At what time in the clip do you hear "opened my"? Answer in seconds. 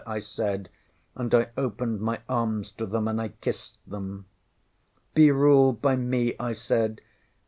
1.55-2.21